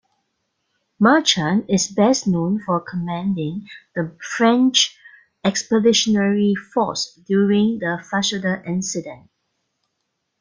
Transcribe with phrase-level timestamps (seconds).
[0.99, 4.97] Marchand is best known for commanding the French
[5.43, 9.29] expeditionary force during the Fashoda Incident.